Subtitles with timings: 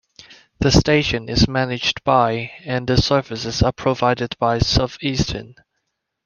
[0.59, 5.53] The station is managed by and the services are provided by Southeastern.